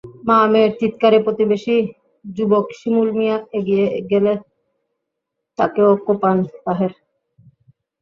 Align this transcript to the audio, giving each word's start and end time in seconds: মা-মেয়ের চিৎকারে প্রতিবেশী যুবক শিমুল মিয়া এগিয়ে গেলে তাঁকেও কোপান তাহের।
মা-মেয়ের 0.27 0.71
চিৎকারে 0.79 1.17
প্রতিবেশী 1.19 1.75
যুবক 2.25 2.65
শিমুল 2.79 3.09
মিয়া 3.17 3.37
এগিয়ে 3.57 3.85
গেলে 4.11 4.33
তাঁকেও 5.59 5.91
কোপান 6.07 6.35
তাহের। 6.63 6.93